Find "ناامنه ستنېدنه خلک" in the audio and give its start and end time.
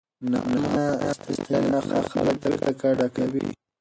0.31-2.35